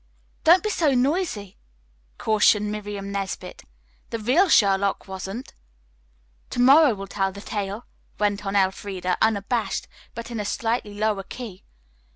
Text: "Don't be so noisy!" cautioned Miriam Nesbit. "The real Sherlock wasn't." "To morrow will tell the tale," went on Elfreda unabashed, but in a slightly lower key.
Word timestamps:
"Don't 0.43 0.63
be 0.63 0.71
so 0.71 0.95
noisy!" 0.95 1.59
cautioned 2.17 2.71
Miriam 2.71 3.11
Nesbit. 3.11 3.61
"The 4.09 4.17
real 4.17 4.49
Sherlock 4.49 5.07
wasn't." 5.07 5.53
"To 6.49 6.59
morrow 6.59 6.95
will 6.95 7.05
tell 7.05 7.31
the 7.31 7.39
tale," 7.39 7.85
went 8.17 8.43
on 8.43 8.55
Elfreda 8.55 9.15
unabashed, 9.21 9.87
but 10.15 10.31
in 10.31 10.39
a 10.39 10.43
slightly 10.43 10.95
lower 10.95 11.21
key. 11.21 11.65